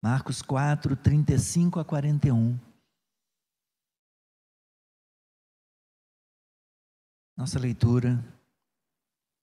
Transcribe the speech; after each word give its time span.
Marcos 0.00 0.42
4, 0.42 0.96
35 0.96 1.80
a 1.80 1.84
41. 1.84 2.58
Nossa 7.36 7.58
leitura 7.58 8.24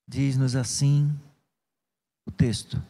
diz-nos 0.08 0.56
assim 0.56 1.18
o 2.26 2.32
texto. 2.32 2.82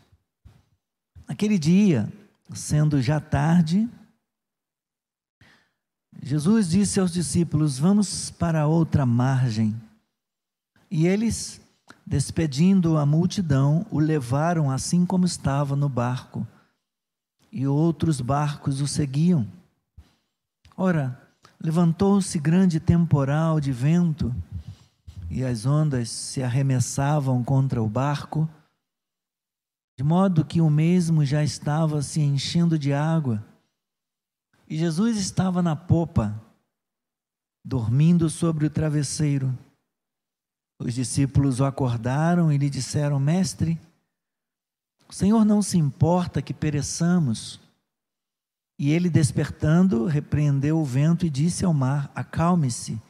Naquele 1.28 1.58
dia, 1.58 2.12
sendo 2.54 3.02
já 3.02 3.20
tarde, 3.20 3.90
Jesus 6.22 6.70
disse 6.70 7.00
aos 7.00 7.12
discípulos: 7.12 7.78
Vamos 7.80 8.30
para 8.30 8.68
outra 8.68 9.06
margem. 9.06 9.80
E 10.90 11.08
eles, 11.08 11.60
despedindo 12.06 12.98
a 12.98 13.06
multidão, 13.06 13.86
o 13.90 14.00
levaram 14.00 14.70
assim 14.70 15.06
como 15.06 15.26
estava 15.26 15.76
no 15.76 15.90
barco. 15.90 16.48
E 17.56 17.66
outros 17.66 18.20
barcos 18.20 18.82
o 18.82 18.88
seguiam. 18.88 19.48
Ora, 20.76 21.18
levantou-se 21.58 22.38
grande 22.38 22.82
temporal 22.82 23.62
de 23.62 23.72
vento, 23.72 24.36
e 25.30 25.42
as 25.42 25.66
ondas 25.66 26.10
se 26.10 26.44
arremessavam 26.44 27.42
contra 27.46 27.82
o 27.82 27.88
barco, 27.88 28.50
de 29.98 30.04
modo 30.04 30.44
que 30.44 30.60
o 30.60 30.70
mesmo 30.70 31.24
já 31.24 31.46
estava 31.46 32.02
se 32.02 32.20
enchendo 32.20 32.78
de 32.78 32.92
água. 32.92 33.42
E 34.68 34.78
Jesus 34.78 35.16
estava 35.18 35.62
na 35.62 35.78
popa, 35.78 36.38
dormindo 37.64 38.30
sobre 38.30 38.66
o 38.66 38.70
travesseiro. 38.70 39.58
Os 40.78 40.94
discípulos 40.94 41.62
o 41.62 41.64
acordaram 41.64 42.52
e 42.52 42.58
lhe 42.58 42.70
disseram: 42.70 43.18
Mestre, 43.18 43.80
o 45.08 45.14
Senhor 45.14 45.46
não 45.46 45.62
se 45.62 45.78
importa 45.78 46.42
que 46.42 46.54
pereçamos. 46.54 47.60
E 48.78 48.92
ele, 48.92 49.10
despertando, 49.10 50.06
repreendeu 50.06 50.80
o 50.80 50.86
vento 50.86 51.26
e 51.26 51.30
disse 51.30 51.64
ao 51.64 51.74
mar: 51.74 52.12
Acalme-se, 52.14 53.02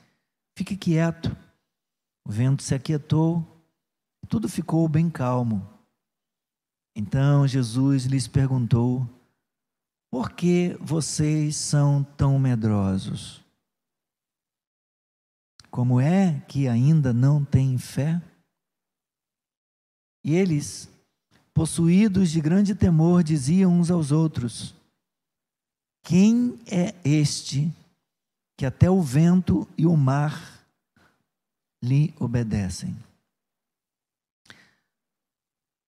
fique 0.57 0.75
quieto. 0.77 1.35
O 2.27 2.31
vento 2.31 2.63
se 2.63 2.75
aquietou, 2.75 3.45
tudo 4.27 4.49
ficou 4.49 4.87
bem 4.87 5.09
calmo. 5.09 5.67
Então 6.95 7.47
Jesus 7.47 8.05
lhes 8.05 8.27
perguntou: 8.27 9.07
Por 10.11 10.31
que 10.31 10.77
vocês 10.79 11.55
são 11.55 12.03
tão 12.03 12.39
medrosos? 12.39 13.43
Como 15.69 15.99
é 15.99 16.39
que 16.47 16.67
ainda 16.67 17.11
não 17.11 17.43
têm 17.43 17.77
fé? 17.77 18.21
E 20.23 20.33
eles, 20.33 20.89
possuídos 21.55 22.29
de 22.29 22.41
grande 22.41 22.75
temor, 22.75 23.23
diziam 23.23 23.71
uns 23.71 23.89
aos 23.89 24.11
outros: 24.11 24.75
Quem 26.03 26.59
é 26.69 26.93
este 27.03 27.73
que 28.57 28.65
até 28.65 28.89
o 28.89 29.01
vento 29.01 29.67
e 29.77 29.87
o 29.87 29.95
mar 29.95 30.67
lhe 31.81 32.13
obedecem? 32.19 32.95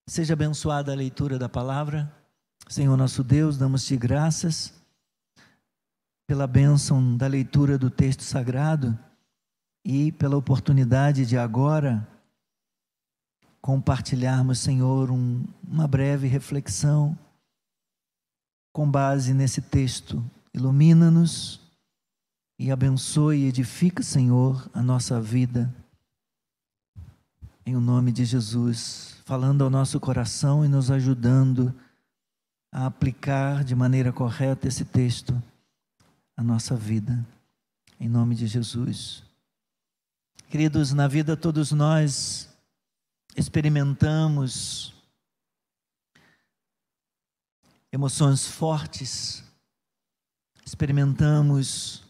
Seja 0.08 0.32
abençoada 0.32 0.90
a 0.90 0.96
leitura 0.96 1.38
da 1.38 1.50
palavra. 1.50 2.10
Senhor 2.66 2.96
nosso 2.96 3.22
Deus, 3.22 3.58
damos-te 3.58 3.96
graças 3.96 4.72
pela 6.26 6.46
bênção 6.46 7.16
da 7.16 7.26
leitura 7.26 7.78
do 7.78 7.90
texto 7.90 8.22
sagrado 8.22 8.98
e 9.84 10.12
pela 10.12 10.36
oportunidade 10.36 11.26
de 11.26 11.36
agora 11.36 12.06
compartilharmos, 13.68 14.60
Senhor, 14.60 15.10
um, 15.10 15.44
uma 15.62 15.86
breve 15.86 16.26
reflexão 16.26 17.14
com 18.72 18.90
base 18.90 19.34
nesse 19.34 19.60
texto. 19.60 20.24
Ilumina-nos 20.54 21.60
e 22.58 22.70
abençoe 22.70 23.40
e 23.40 23.44
edifica, 23.46 24.02
Senhor, 24.02 24.70
a 24.72 24.82
nossa 24.82 25.20
vida. 25.20 25.70
Em 27.66 27.76
o 27.76 27.80
nome 27.80 28.10
de 28.10 28.24
Jesus 28.24 29.18
falando 29.26 29.62
ao 29.62 29.68
nosso 29.68 30.00
coração 30.00 30.64
e 30.64 30.68
nos 30.68 30.90
ajudando 30.90 31.74
a 32.72 32.86
aplicar 32.86 33.62
de 33.64 33.74
maneira 33.74 34.14
correta 34.14 34.66
esse 34.66 34.86
texto 34.86 35.42
à 36.34 36.42
nossa 36.42 36.74
vida. 36.74 37.22
Em 38.00 38.08
nome 38.08 38.34
de 38.34 38.46
Jesus. 38.46 39.22
Queridos, 40.48 40.94
na 40.94 41.06
vida 41.06 41.36
todos 41.36 41.70
nós 41.70 42.47
experimentamos 43.38 44.92
emoções 47.92 48.44
fortes, 48.44 49.44
experimentamos 50.66 52.02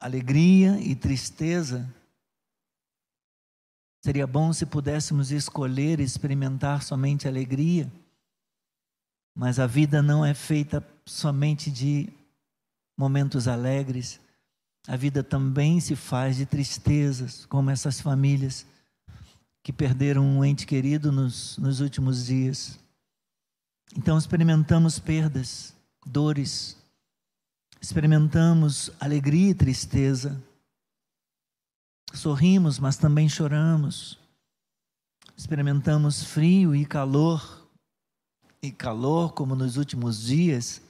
alegria 0.00 0.80
e 0.80 0.96
tristeza. 0.96 1.88
Seria 4.04 4.26
bom 4.26 4.52
se 4.52 4.66
pudéssemos 4.66 5.30
escolher 5.30 6.00
experimentar 6.00 6.82
somente 6.82 7.28
alegria, 7.28 7.90
mas 9.32 9.60
a 9.60 9.66
vida 9.66 10.02
não 10.02 10.24
é 10.24 10.34
feita 10.34 10.84
somente 11.06 11.70
de 11.70 12.12
momentos 12.98 13.46
alegres, 13.46 14.18
a 14.88 14.96
vida 14.96 15.22
também 15.22 15.78
se 15.78 15.94
faz 15.94 16.36
de 16.36 16.46
tristezas, 16.46 17.46
como 17.46 17.70
essas 17.70 18.00
famílias 18.00 18.66
que 19.62 19.72
perderam 19.72 20.24
um 20.24 20.44
ente 20.44 20.66
querido 20.66 21.12
nos, 21.12 21.56
nos 21.58 21.80
últimos 21.80 22.26
dias. 22.26 22.78
Então 23.96 24.16
experimentamos 24.16 24.98
perdas, 24.98 25.74
dores, 26.06 26.76
experimentamos 27.80 28.90
alegria 29.00 29.50
e 29.50 29.54
tristeza, 29.54 30.40
Sorrimos, 32.12 32.78
mas 32.78 32.96
também 32.96 33.28
choramos. 33.28 34.18
Experimentamos 35.36 36.24
frio 36.24 36.74
e 36.74 36.84
calor, 36.84 37.68
e 38.62 38.70
calor 38.70 39.32
como 39.32 39.54
nos 39.54 39.76
últimos 39.76 40.22
dias, 40.22 40.82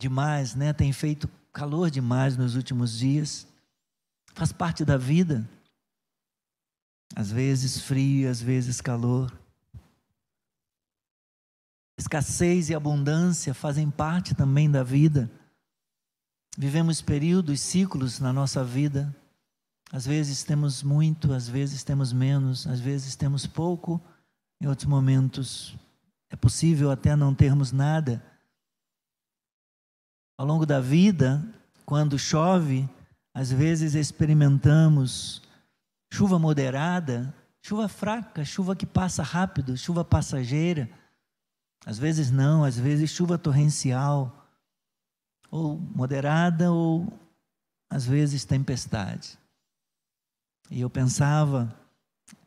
demais, 0.00 0.54
né? 0.54 0.72
Tem 0.72 0.92
feito 0.92 1.28
calor 1.52 1.90
demais 1.90 2.36
nos 2.36 2.56
últimos 2.56 2.98
dias. 2.98 3.46
Faz 4.34 4.50
parte 4.50 4.84
da 4.84 4.96
vida. 4.96 5.48
Às 7.14 7.30
vezes 7.30 7.80
frio, 7.80 8.30
às 8.30 8.40
vezes 8.40 8.80
calor. 8.80 9.32
Escassez 11.98 12.70
e 12.70 12.74
abundância 12.74 13.52
fazem 13.54 13.90
parte 13.90 14.34
também 14.34 14.70
da 14.70 14.82
vida. 14.82 15.30
Vivemos 16.56 17.00
períodos, 17.00 17.60
ciclos 17.60 18.18
na 18.18 18.32
nossa 18.32 18.64
vida 18.64 19.14
às 19.92 20.06
vezes 20.06 20.42
temos 20.42 20.82
muito, 20.82 21.34
às 21.34 21.46
vezes 21.46 21.84
temos 21.84 22.14
menos, 22.14 22.66
às 22.66 22.80
vezes 22.80 23.14
temos 23.14 23.46
pouco, 23.46 24.00
em 24.58 24.66
outros 24.66 24.88
momentos 24.88 25.76
é 26.30 26.36
possível 26.36 26.90
até 26.90 27.14
não 27.14 27.34
termos 27.34 27.72
nada. 27.72 28.24
Ao 30.38 30.46
longo 30.46 30.64
da 30.64 30.80
vida, 30.80 31.44
quando 31.84 32.18
chove, 32.18 32.88
às 33.34 33.52
vezes 33.52 33.94
experimentamos 33.94 35.42
chuva 36.12 36.38
moderada, 36.38 37.34
chuva 37.62 37.88
fraca, 37.88 38.44
chuva 38.44 38.76
que 38.76 38.84
passa 38.84 39.22
rápido, 39.22 39.78
chuva 39.78 40.04
passageira. 40.04 40.90
Às 41.86 41.98
vezes 41.98 42.30
não, 42.30 42.64
às 42.64 42.78
vezes 42.78 43.10
chuva 43.10 43.38
torrencial, 43.38 44.46
ou 45.50 45.78
moderada, 45.78 46.70
ou 46.70 47.10
às 47.88 48.04
vezes 48.04 48.44
tempestade. 48.44 49.38
E 50.70 50.82
eu 50.82 50.90
pensava, 50.90 51.74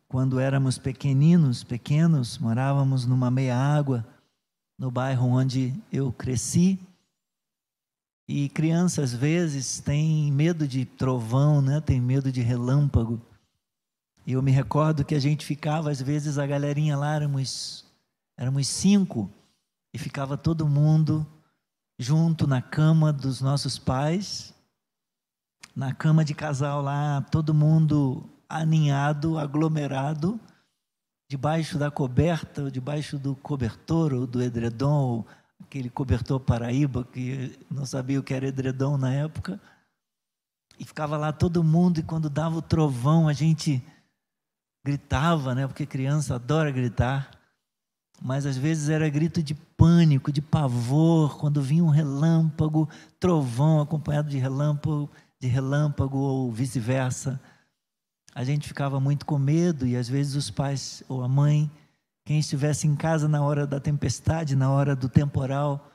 quando 0.08 0.40
éramos 0.40 0.78
pequeninos, 0.78 1.64
pequenos, 1.64 2.38
morávamos 2.38 3.08
numa 3.08 3.32
meia 3.32 3.58
água, 3.58 4.06
no 4.78 4.92
bairro 4.92 5.28
onde 5.28 5.74
eu 5.92 6.14
cresci. 6.14 6.80
E 8.28 8.48
crianças 8.50 9.14
às 9.14 9.20
vezes 9.20 9.80
têm 9.80 10.32
medo 10.32 10.68
de 10.68 10.86
trovão, 10.86 11.64
né? 11.64 11.82
Tem 11.82 12.00
medo 12.00 12.32
de 12.32 12.42
relâmpago. 12.42 13.20
E 14.26 14.34
eu 14.34 14.42
me 14.42 14.52
recordo 14.52 15.06
que 15.06 15.16
a 15.16 15.20
gente 15.20 15.46
ficava 15.46 15.92
às 15.92 16.02
vezes 16.02 16.38
a 16.38 16.48
galerinha 16.48 16.98
lá 16.98 17.16
éramos 17.16 17.86
éramos 18.38 18.68
cinco 18.68 19.30
e 19.94 19.98
ficava 19.98 20.38
todo 20.38 20.68
mundo 20.68 21.26
junto 21.98 22.46
na 22.48 22.62
cama 22.62 23.14
dos 23.14 23.40
nossos 23.40 23.78
pais 23.78 24.56
na 25.76 25.94
cama 25.94 26.24
de 26.24 26.34
casal 26.34 26.82
lá, 26.82 27.22
todo 27.30 27.54
mundo 27.54 28.24
aninhado, 28.48 29.38
aglomerado, 29.38 30.40
debaixo 31.30 31.78
da 31.78 31.92
coberta, 31.92 32.72
debaixo 32.72 33.20
do 33.20 33.36
cobertor 33.36 34.14
ou 34.14 34.26
do 34.26 34.42
edredom, 34.42 35.04
ou 35.04 35.28
aquele 35.60 35.90
cobertor 35.90 36.40
paraíba 36.40 37.04
que 37.04 37.60
não 37.70 37.86
sabia 37.86 38.20
o 38.20 38.24
que 38.24 38.34
era 38.34 38.48
edredom 38.48 38.98
na 38.98 39.14
época. 39.14 39.60
E 40.80 40.86
ficava 40.86 41.18
lá 41.18 41.34
todo 41.34 41.64
mundo, 41.64 42.00
e 42.00 42.04
quando 42.04 42.30
dava 42.30 42.58
o 42.58 42.62
trovão, 42.62 43.28
a 43.28 43.34
gente 43.34 43.84
gritava, 44.86 45.56
né? 45.56 45.66
Porque 45.66 45.84
criança 45.84 46.36
adora 46.36 46.70
gritar. 46.70 47.32
mas 48.22 48.46
às 48.46 48.56
vezes 48.56 48.88
era 48.88 49.10
grito 49.10 49.44
de 49.44 49.56
pânico, 49.56 50.32
de 50.32 50.42
pavor, 50.42 51.38
quando 51.38 51.62
vinha 51.62 51.84
um 51.84 51.90
relâmpago, 51.90 52.88
trovão 53.20 53.82
acompanhado 53.82 54.30
de 54.30 54.38
relâmpago, 54.38 55.10
de 55.42 55.48
relâmpago 55.48 56.18
ou 56.18 56.52
vice-versa. 56.52 57.42
A 58.34 58.44
gente 58.44 58.68
ficava 58.68 59.00
muito 59.00 59.26
com 59.26 59.38
medo 59.40 59.86
e 59.88 59.98
às 59.98 60.08
vezes 60.08 60.36
os 60.36 60.52
pais 60.52 61.04
ou 61.10 61.24
a 61.24 61.28
mãe, 61.28 61.70
quem 62.24 62.40
estivesse 62.40 62.88
em 62.88 62.96
casa 62.96 63.28
na 63.28 63.42
hora 63.42 63.68
da 63.68 63.80
tempestade, 63.80 64.56
na 64.56 64.70
hora 64.72 64.96
do 64.96 65.10
temporal, 65.10 65.92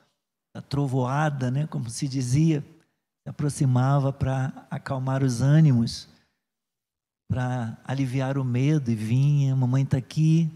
da 0.55 0.61
trovoada, 0.61 1.51
né, 1.51 1.67
como 1.69 1.89
se 1.89 2.09
dizia, 2.09 2.61
se 3.23 3.31
aproximava 3.31 4.13
para 4.13 4.67
acalmar 4.71 5.23
os 5.23 5.41
ânimos, 5.41 6.09
para 7.31 7.79
aliviar 7.85 8.37
o 8.37 8.45
medo 8.45 8.91
e 8.91 8.97
vinha, 8.97 9.55
mamãe 9.55 9.85
está 9.85 9.97
aqui, 9.97 10.51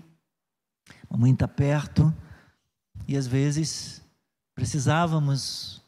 mamãe 1.08 1.32
está 1.32 1.46
perto, 1.46 2.12
e 3.06 3.16
às 3.16 3.28
vezes 3.28 4.02
precisávamos 4.56 5.80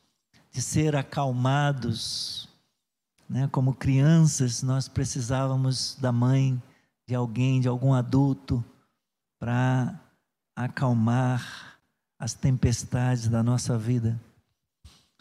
de 0.52 0.62
ser 0.62 0.94
acalmados, 0.94 2.48
né? 3.28 3.48
como 3.48 3.74
crianças, 3.74 4.62
nós 4.62 4.86
precisávamos 4.86 5.96
da 6.00 6.12
mãe, 6.12 6.62
de 7.04 7.16
alguém, 7.16 7.60
de 7.60 7.66
algum 7.66 7.92
adulto, 7.92 8.64
para 9.40 10.00
acalmar 10.54 11.80
as 12.16 12.32
tempestades 12.32 13.28
da 13.28 13.42
nossa 13.42 13.76
vida. 13.76 14.20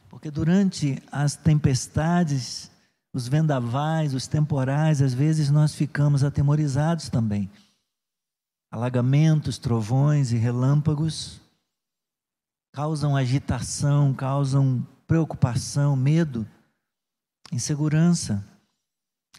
Porque 0.09 0.29
durante 0.29 1.01
as 1.11 1.35
tempestades, 1.35 2.69
os 3.15 3.29
vendavais, 3.29 4.13
os 4.13 4.27
temporais, 4.27 5.01
às 5.01 5.13
vezes 5.13 5.49
nós 5.49 5.73
ficamos 5.73 6.21
atemorizados 6.21 7.07
também. 7.07 7.49
Alagamentos, 8.69 9.57
trovões 9.57 10.33
e 10.33 10.35
relâmpagos 10.35 11.39
causam 12.73 13.15
agitação, 13.15 14.13
causam 14.13 14.85
preocupação, 15.07 15.95
medo, 15.95 16.45
insegurança. 17.53 18.43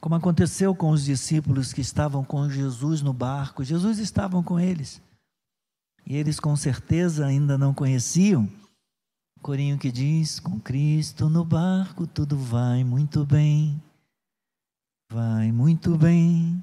Como 0.01 0.15
aconteceu 0.15 0.75
com 0.75 0.89
os 0.89 1.05
discípulos 1.05 1.75
que 1.75 1.83
estavam 1.83 2.25
com 2.25 2.49
Jesus 2.49 3.03
no 3.03 3.13
barco, 3.13 3.63
Jesus 3.63 3.99
estava 3.99 4.43
com 4.43 4.59
eles. 4.59 5.03
E 6.07 6.17
eles 6.17 6.41
com 6.41 6.57
certeza 6.57 7.27
ainda 7.27 7.59
não 7.59 7.75
conheciam 7.75 8.49
Corinho 9.47 9.79
que 9.79 9.93
diz: 9.93 10.41
Com 10.41 10.59
Cristo 10.59 11.29
no 11.29 11.45
barco 11.45 12.05
tudo 12.05 12.37
vai 12.37 12.83
muito 12.83 13.25
bem, 13.25 13.81
vai 15.09 15.53
muito 15.53 15.97
bem, 15.97 16.61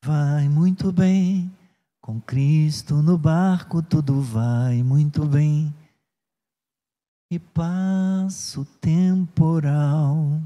vai 0.00 0.48
muito 0.48 0.92
bem. 0.92 1.52
Com 2.00 2.20
Cristo 2.20 3.02
no 3.02 3.18
barco 3.18 3.82
tudo 3.82 4.20
vai 4.20 4.80
muito 4.84 5.26
bem. 5.26 5.74
E 7.32 7.40
passa 7.40 8.60
o 8.60 8.64
temporal. 8.64 10.40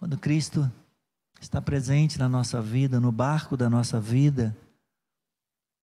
Quando 0.00 0.18
Cristo 0.18 0.68
está 1.40 1.62
presente 1.62 2.18
na 2.18 2.28
nossa 2.28 2.60
vida, 2.60 2.98
no 2.98 3.12
barco 3.12 3.56
da 3.56 3.70
nossa 3.70 4.00
vida, 4.00 4.56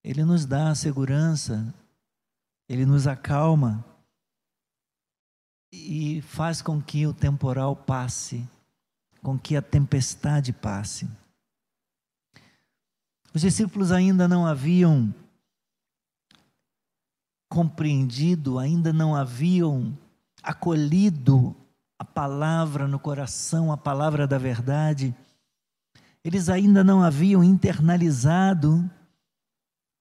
Ele 0.04 0.26
nos 0.26 0.46
dá 0.46 0.72
a 0.72 0.76
segurança, 0.76 1.74
Ele 2.68 2.86
nos 2.86 3.08
acalma 3.08 3.95
e 5.72 6.22
faz 6.22 6.62
com 6.62 6.82
que 6.82 7.06
o 7.06 7.14
temporal 7.14 7.76
passe, 7.76 8.48
com 9.22 9.38
que 9.38 9.56
a 9.56 9.62
tempestade 9.62 10.54
passe. 10.54 11.10
Os 13.34 13.42
discípulos 13.42 13.92
ainda 13.92 14.28
não 14.28 14.46
haviam 14.46 15.14
compreendido, 17.50 18.60
ainda 18.60 18.94
não 18.94 19.16
haviam 19.16 19.98
acolhido 20.42 21.56
a 21.98 22.06
palavra 22.06 22.88
no 22.88 23.00
coração, 23.00 23.72
a 23.72 23.78
palavra 23.78 24.28
da 24.28 24.38
verdade. 24.38 25.16
Eles 26.24 26.50
ainda 26.50 26.84
não 26.84 27.04
haviam 27.04 27.44
internalizado 27.44 28.90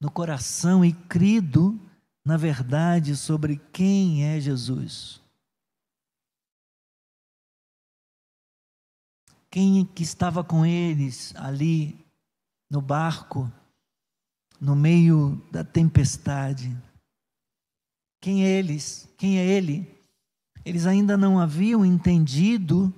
no 0.00 0.10
coração 0.10 0.84
e 0.84 0.92
crido 0.92 1.78
na 2.24 2.36
verdade 2.36 3.16
sobre 3.16 3.60
quem 3.72 4.24
é 4.24 4.40
Jesus. 4.40 5.23
Quem 9.54 9.84
que 9.84 10.02
estava 10.02 10.42
com 10.42 10.66
eles 10.66 11.32
ali 11.36 11.96
no 12.68 12.80
barco, 12.80 13.48
no 14.60 14.74
meio 14.74 15.40
da 15.52 15.62
tempestade? 15.62 16.76
Quem 18.20 18.44
é 18.44 18.48
eles? 18.48 19.08
Quem 19.16 19.38
é 19.38 19.46
ele? 19.46 19.88
Eles 20.64 20.86
ainda 20.86 21.16
não 21.16 21.38
haviam 21.38 21.86
entendido 21.86 22.92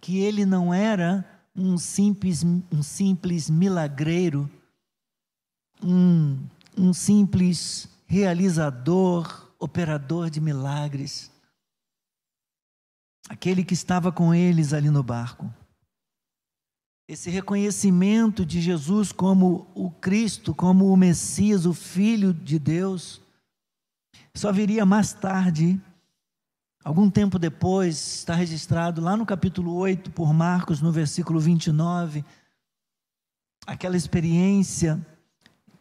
que 0.00 0.20
ele 0.20 0.46
não 0.46 0.72
era 0.72 1.22
um 1.54 1.76
simples, 1.76 2.42
um 2.42 2.82
simples 2.82 3.50
milagreiro, 3.50 4.50
um, 5.82 6.42
um 6.78 6.94
simples 6.94 7.90
realizador, 8.06 9.52
operador 9.58 10.30
de 10.30 10.40
milagres. 10.40 11.30
Aquele 13.28 13.62
que 13.62 13.74
estava 13.74 14.10
com 14.10 14.34
eles 14.34 14.72
ali 14.72 14.88
no 14.88 15.02
barco. 15.02 15.52
Esse 17.06 17.28
reconhecimento 17.28 18.46
de 18.46 18.62
Jesus 18.62 19.12
como 19.12 19.66
o 19.74 19.90
Cristo, 19.90 20.54
como 20.54 20.90
o 20.90 20.96
Messias, 20.96 21.66
o 21.66 21.74
Filho 21.74 22.32
de 22.32 22.58
Deus, 22.58 23.20
só 24.34 24.50
viria 24.50 24.86
mais 24.86 25.12
tarde, 25.12 25.78
algum 26.82 27.10
tempo 27.10 27.38
depois, 27.38 27.96
está 27.96 28.34
registrado 28.34 29.02
lá 29.02 29.18
no 29.18 29.26
capítulo 29.26 29.74
8 29.74 30.10
por 30.12 30.32
Marcos, 30.32 30.80
no 30.80 30.90
versículo 30.90 31.38
29, 31.38 32.24
aquela 33.66 33.98
experiência, 33.98 34.98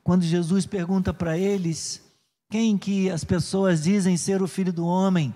quando 0.03 0.23
Jesus 0.23 0.65
pergunta 0.65 1.13
para 1.13 1.37
eles 1.37 2.03
quem 2.49 2.77
que 2.77 3.09
as 3.09 3.23
pessoas 3.23 3.81
dizem 3.81 4.17
ser 4.17 4.41
o 4.41 4.47
Filho 4.47 4.73
do 4.73 4.85
Homem. 4.85 5.33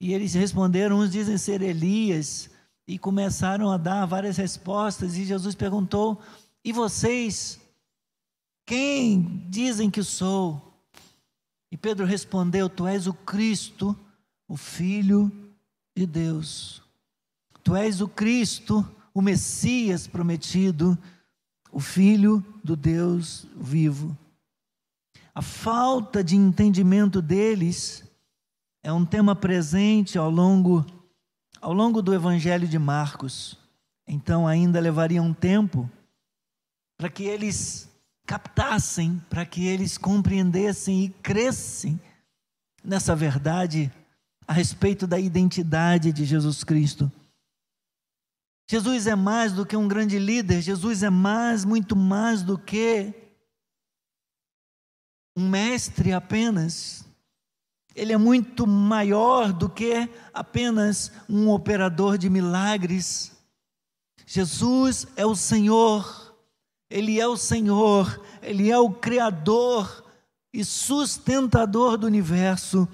E 0.00 0.12
eles 0.12 0.34
responderam, 0.34 0.98
uns 0.98 1.12
dizem 1.12 1.38
ser 1.38 1.62
Elias, 1.62 2.50
e 2.88 2.98
começaram 2.98 3.70
a 3.70 3.76
dar 3.76 4.06
várias 4.06 4.38
respostas. 4.38 5.14
E 5.18 5.24
Jesus 5.24 5.54
perguntou: 5.54 6.18
E 6.64 6.72
vocês? 6.72 7.60
Quem 8.64 9.44
dizem 9.48 9.90
que 9.90 10.02
sou? 10.02 10.60
E 11.70 11.76
Pedro 11.76 12.06
respondeu: 12.06 12.68
Tu 12.70 12.86
és 12.86 13.06
o 13.06 13.12
Cristo, 13.12 13.94
o 14.48 14.56
Filho 14.56 15.30
de 15.94 16.06
Deus. 16.06 16.82
Tu 17.62 17.76
és 17.76 18.00
o 18.00 18.08
Cristo, 18.08 18.86
o 19.12 19.20
Messias 19.20 20.06
prometido, 20.06 20.96
o 21.70 21.80
Filho 21.80 22.42
do 22.64 22.74
Deus 22.74 23.46
vivo. 23.54 24.16
A 25.34 25.42
falta 25.42 26.24
de 26.24 26.34
entendimento 26.34 27.20
deles 27.20 28.02
é 28.82 28.90
um 28.90 29.04
tema 29.04 29.36
presente 29.36 30.18
ao 30.18 30.30
longo 30.30 30.84
ao 31.60 31.72
longo 31.72 32.00
do 32.00 32.14
Evangelho 32.14 32.66
de 32.68 32.78
Marcos, 32.78 33.56
então 34.06 34.46
ainda 34.46 34.80
levaria 34.80 35.22
um 35.22 35.34
tempo 35.34 35.90
para 36.96 37.08
que 37.08 37.24
eles 37.24 37.88
captassem, 38.26 39.22
para 39.30 39.46
que 39.46 39.66
eles 39.66 39.96
compreendessem 39.96 41.04
e 41.04 41.08
crescem 41.08 42.00
nessa 42.84 43.14
verdade 43.16 43.92
a 44.46 44.52
respeito 44.52 45.06
da 45.06 45.18
identidade 45.18 46.12
de 46.12 46.24
Jesus 46.24 46.62
Cristo. 46.64 47.10
Jesus 48.70 49.06
é 49.06 49.14
mais 49.14 49.52
do 49.52 49.64
que 49.64 49.76
um 49.76 49.88
grande 49.88 50.18
líder, 50.18 50.60
Jesus 50.60 51.02
é 51.02 51.10
mais, 51.10 51.64
muito 51.64 51.96
mais 51.96 52.42
do 52.42 52.58
que 52.58 53.14
um 55.36 55.48
mestre 55.48 56.12
apenas 56.12 57.07
ele 57.98 58.12
é 58.12 58.16
muito 58.16 58.64
maior 58.64 59.52
do 59.52 59.68
que 59.68 60.08
apenas 60.32 61.10
um 61.28 61.50
operador 61.50 62.16
de 62.16 62.30
milagres. 62.30 63.32
Jesus 64.24 65.04
é 65.16 65.26
o 65.26 65.34
Senhor, 65.34 66.32
Ele 66.88 67.18
é 67.18 67.26
o 67.26 67.36
Senhor, 67.36 68.22
Ele 68.40 68.70
é 68.70 68.78
o 68.78 68.90
Criador 68.90 70.04
e 70.52 70.64
sustentador 70.64 71.98
do 71.98 72.06
universo. 72.06 72.86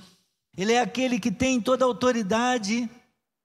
Ele 0.57 0.73
é 0.73 0.81
aquele 0.81 1.21
que 1.21 1.31
tem 1.31 1.61
toda 1.61 1.85
a 1.85 1.89
autoridade, 1.89 2.89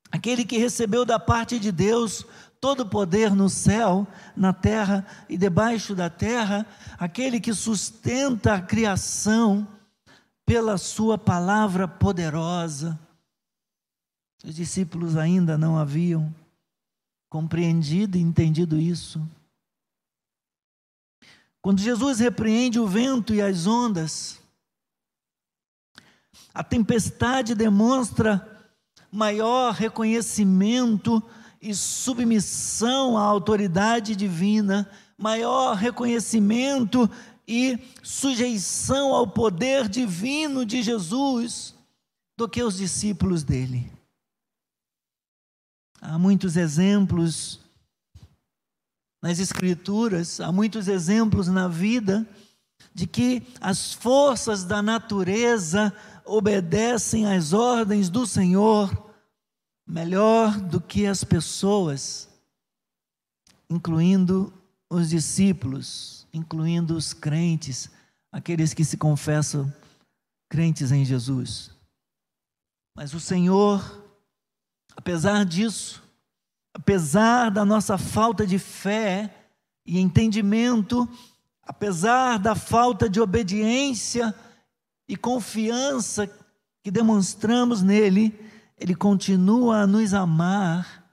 aquele 0.10 0.46
que 0.46 0.58
recebeu 0.58 1.04
da 1.04 1.20
parte 1.20 1.60
de 1.60 1.74
Deus 1.74 2.26
todo 2.62 2.82
o 2.82 2.90
poder 2.90 3.36
no 3.36 3.50
céu, 3.50 4.08
na 4.34 4.54
terra 4.54 5.06
e 5.28 5.38
debaixo 5.38 5.94
da 5.94 6.10
terra, 6.10 6.66
aquele 6.98 7.38
que 7.38 7.54
sustenta 7.54 8.54
a 8.54 8.62
criação 8.62 9.68
pela 10.50 10.80
Sua 10.80 11.16
palavra 11.16 11.88
poderosa. 11.88 13.00
Os 14.44 14.56
discípulos 14.56 15.16
ainda 15.16 15.60
não 15.60 15.78
haviam 15.78 16.34
compreendido 17.30 18.18
e 18.18 18.22
entendido 18.22 18.76
isso. 18.76 19.22
Quando 21.62 21.80
Jesus 21.80 22.18
repreende 22.18 22.80
o 22.80 22.88
vento 22.88 23.32
e 23.32 23.44
as 23.44 23.68
ondas, 23.68 24.42
a 26.52 26.64
tempestade 26.64 27.54
demonstra 27.54 28.74
maior 29.12 29.76
reconhecimento 29.76 31.22
e 31.62 31.76
submissão 31.76 33.16
à 33.16 33.22
autoridade 33.22 34.16
divina, 34.16 34.90
maior 35.16 35.76
reconhecimento 35.76 37.08
e 37.52 37.80
sujeição 38.04 39.12
ao 39.12 39.26
poder 39.26 39.90
divino 39.90 40.64
de 40.64 40.84
Jesus 40.84 41.74
do 42.38 42.48
que 42.48 42.62
os 42.62 42.78
discípulos 42.78 43.44
dele. 43.44 43.92
Há 46.00 46.20
muitos 46.20 46.56
exemplos 46.56 47.60
nas 49.20 49.40
Escrituras, 49.40 50.40
há 50.40 50.52
muitos 50.52 50.88
exemplos 50.88 51.48
na 51.48 51.68
vida 51.68 52.26
de 52.94 53.08
que 53.08 53.42
as 53.60 53.94
forças 53.94 54.64
da 54.64 54.82
natureza 54.84 55.92
obedecem 56.24 57.26
às 57.26 57.52
ordens 57.52 58.10
do 58.10 58.28
Senhor 58.28 59.12
melhor 59.88 60.56
do 60.62 60.80
que 60.80 61.08
as 61.08 61.24
pessoas, 61.24 62.30
incluindo 63.68 64.54
os 64.88 65.10
discípulos, 65.10 66.19
incluindo 66.34 66.96
os 66.96 67.14
crentes, 67.14 67.90
aqueles 68.32 68.74
que 68.74 68.86
se 68.86 68.98
confessam 68.98 69.72
crentes 70.50 70.92
em 70.92 71.06
Jesus. 71.06 71.72
Mas 72.96 73.14
o 73.14 73.20
Senhor, 73.20 74.04
apesar 74.96 75.46
disso, 75.46 76.04
apesar 76.74 77.50
da 77.50 77.64
nossa 77.64 77.98
falta 77.98 78.46
de 78.46 78.60
fé 78.60 79.34
e 79.86 80.00
entendimento, 80.00 81.08
apesar 81.64 82.38
da 82.38 82.56
falta 82.56 83.10
de 83.10 83.22
obediência 83.22 84.34
e 85.08 85.16
confiança 85.16 86.30
que 86.84 86.92
demonstramos 86.92 87.82
nele, 87.82 88.38
ele 88.78 88.96
continua 88.96 89.82
a 89.82 89.88
nos 89.88 90.14
amar, 90.14 91.06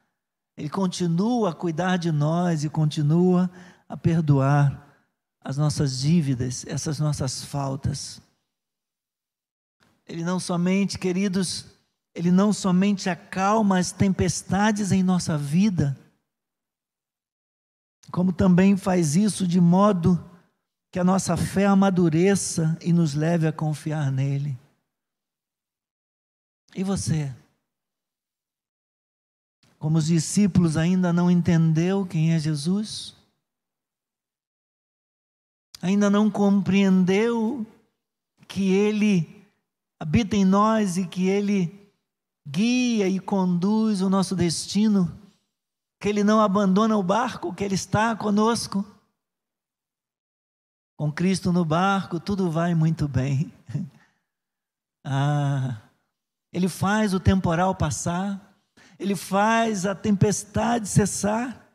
ele 0.56 0.68
continua 0.68 1.50
a 1.50 1.54
cuidar 1.54 1.96
de 1.96 2.10
nós 2.10 2.64
e 2.64 2.68
continua 2.68 3.50
a 3.88 3.96
perdoar 3.96 4.85
as 5.46 5.56
nossas 5.56 6.00
dívidas, 6.00 6.66
essas 6.66 6.98
nossas 6.98 7.44
faltas. 7.44 8.20
Ele 10.04 10.24
não 10.24 10.40
somente, 10.40 10.98
queridos, 10.98 11.66
ele 12.12 12.32
não 12.32 12.52
somente 12.52 13.08
acalma 13.08 13.78
as 13.78 13.92
tempestades 13.92 14.90
em 14.90 15.04
nossa 15.04 15.38
vida, 15.38 15.96
como 18.10 18.32
também 18.32 18.76
faz 18.76 19.14
isso 19.14 19.46
de 19.46 19.60
modo 19.60 20.18
que 20.90 20.98
a 20.98 21.04
nossa 21.04 21.36
fé 21.36 21.66
amadureça 21.66 22.76
e 22.82 22.92
nos 22.92 23.14
leve 23.14 23.46
a 23.46 23.52
confiar 23.52 24.10
nele. 24.10 24.58
E 26.74 26.82
você? 26.82 27.32
Como 29.78 29.96
os 29.96 30.06
discípulos 30.06 30.76
ainda 30.76 31.12
não 31.12 31.30
entendeu 31.30 32.04
quem 32.04 32.34
é 32.34 32.38
Jesus? 32.40 33.15
Ainda 35.82 36.08
não 36.10 36.30
compreendeu 36.30 37.66
que 38.48 38.72
ele 38.72 39.44
habita 40.00 40.36
em 40.36 40.44
nós 40.44 40.96
e 40.96 41.06
que 41.06 41.28
ele 41.28 41.86
guia 42.46 43.08
e 43.08 43.18
conduz 43.18 44.00
o 44.00 44.08
nosso 44.08 44.36
destino, 44.36 45.12
que 45.98 46.08
Ele 46.08 46.22
não 46.22 46.40
abandona 46.40 46.96
o 46.96 47.02
barco, 47.02 47.52
que 47.52 47.64
Ele 47.64 47.74
está 47.74 48.14
conosco. 48.14 48.84
Com 50.96 51.12
Cristo 51.12 51.52
no 51.52 51.64
barco, 51.64 52.20
tudo 52.20 52.50
vai 52.50 52.74
muito 52.74 53.08
bem. 53.08 53.52
Ah, 55.08 55.82
Ele 56.52 56.68
faz 56.68 57.14
o 57.14 57.20
temporal 57.20 57.76
passar, 57.76 58.58
Ele 58.98 59.14
faz 59.14 59.86
a 59.86 59.94
tempestade 59.94 60.88
cessar. 60.88 61.65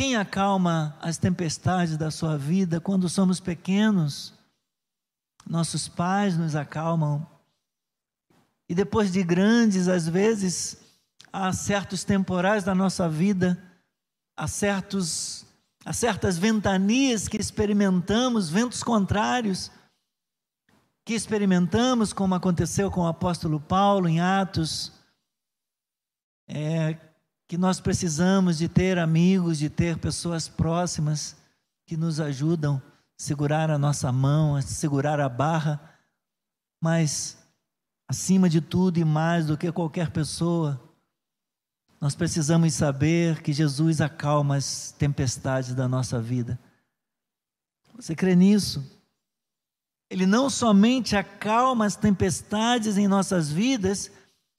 Quem 0.00 0.16
acalma 0.16 0.96
as 0.98 1.18
tempestades 1.18 1.98
da 1.98 2.10
sua 2.10 2.38
vida 2.38 2.80
quando 2.80 3.06
somos 3.06 3.38
pequenos? 3.38 4.32
Nossos 5.46 5.88
pais 5.88 6.38
nos 6.38 6.56
acalmam 6.56 7.28
e 8.66 8.74
depois 8.74 9.12
de 9.12 9.22
grandes, 9.22 9.88
às 9.88 10.08
vezes, 10.08 10.78
há 11.30 11.52
certos 11.52 12.02
temporais 12.02 12.64
da 12.64 12.74
nossa 12.74 13.10
vida, 13.10 13.62
há, 14.34 14.48
certos, 14.48 15.44
há 15.84 15.92
certas 15.92 16.38
ventanias 16.38 17.28
que 17.28 17.36
experimentamos, 17.36 18.48
ventos 18.48 18.82
contrários, 18.82 19.70
que 21.04 21.12
experimentamos, 21.12 22.14
como 22.14 22.34
aconteceu 22.34 22.90
com 22.90 23.02
o 23.02 23.06
apóstolo 23.06 23.60
Paulo 23.60 24.08
em 24.08 24.18
Atos, 24.18 24.92
é, 26.48 26.96
que 27.50 27.58
nós 27.58 27.80
precisamos 27.80 28.58
de 28.58 28.68
ter 28.68 28.96
amigos, 28.96 29.58
de 29.58 29.68
ter 29.68 29.98
pessoas 29.98 30.46
próximas 30.46 31.36
que 31.84 31.96
nos 31.96 32.20
ajudam 32.20 32.76
a 32.76 32.80
segurar 33.16 33.72
a 33.72 33.76
nossa 33.76 34.12
mão, 34.12 34.54
a 34.54 34.62
segurar 34.62 35.18
a 35.18 35.28
barra, 35.28 35.98
mas 36.80 37.36
acima 38.06 38.48
de 38.48 38.60
tudo 38.60 39.00
e 39.00 39.04
mais 39.04 39.46
do 39.46 39.58
que 39.58 39.72
qualquer 39.72 40.12
pessoa, 40.12 40.80
nós 42.00 42.14
precisamos 42.14 42.72
saber 42.72 43.42
que 43.42 43.52
Jesus 43.52 44.00
acalma 44.00 44.54
as 44.54 44.92
tempestades 44.92 45.74
da 45.74 45.88
nossa 45.88 46.22
vida. 46.22 46.56
Você 47.96 48.14
crê 48.14 48.36
nisso? 48.36 48.88
Ele 50.08 50.24
não 50.24 50.48
somente 50.48 51.16
acalma 51.16 51.84
as 51.84 51.96
tempestades 51.96 52.96
em 52.96 53.08
nossas 53.08 53.50
vidas, 53.50 54.08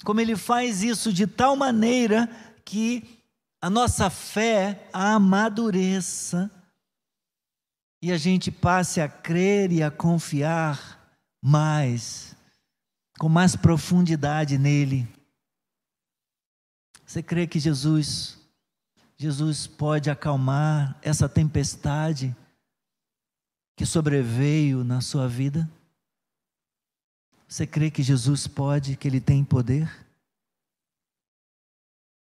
como 0.04 0.20
ele 0.20 0.36
faz 0.36 0.84
isso 0.84 1.14
de 1.14 1.26
tal 1.26 1.56
maneira 1.56 2.51
que 2.72 3.22
a 3.62 3.70
nossa 3.70 4.10
fé 4.10 4.88
amadureça 4.94 6.50
e 8.02 8.14
a 8.14 8.18
gente 8.18 8.50
passe 8.50 9.02
a 9.02 9.10
crer 9.10 9.74
e 9.74 9.84
a 9.84 9.92
confiar 9.92 10.98
mais 11.44 12.34
com 13.20 13.28
mais 13.28 13.58
profundidade 13.58 14.58
nele. 14.58 15.06
Você 17.06 17.22
crê 17.22 17.46
que 17.46 17.60
Jesus, 17.60 18.40
Jesus 19.18 19.68
pode 19.68 20.10
acalmar 20.10 20.98
essa 21.02 21.28
tempestade 21.28 22.34
que 23.76 23.86
sobreveio 23.86 24.82
na 24.82 25.02
sua 25.02 25.28
vida? 25.28 25.70
Você 27.50 27.68
crê 27.68 27.92
que 27.92 28.02
Jesus 28.02 28.48
pode, 28.48 28.96
que 28.96 29.10
Ele 29.10 29.20
tem 29.20 29.44
poder? 29.44 30.10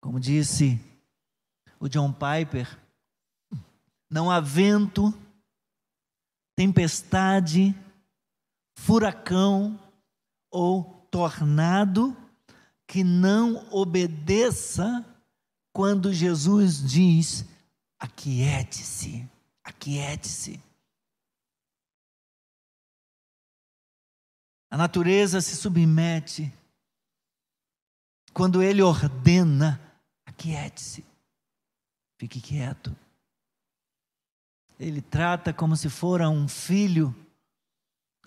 Como 0.02 0.20
disse 0.20 0.80
o 1.80 1.88
John 1.88 2.14
Piper, 2.14 2.80
não 4.10 4.32
há 4.32 4.40
vento, 4.40 5.14
tempestade, 6.56 7.76
furacão, 8.78 9.80
ou 10.52 11.08
tornado 11.12 12.16
que 12.88 13.04
não 13.04 13.68
obedeça 13.72 15.06
quando 15.72 16.14
Jesus 16.14 16.82
diz: 16.82 17.46
aquiete-se, 18.00 19.30
aquiete-se. 19.64 20.62
A 24.72 24.78
natureza 24.78 25.42
se 25.42 25.56
submete 25.56 26.52
quando 28.34 28.62
ele 28.62 28.82
ordena: 28.82 29.80
aquiete-se, 30.40 31.04
fique 32.18 32.40
quieto. 32.40 32.96
Ele 34.80 35.02
trata 35.02 35.54
como 35.54 35.76
se 35.76 35.90
fora 35.90 36.30
um 36.30 36.48
filho 36.48 37.14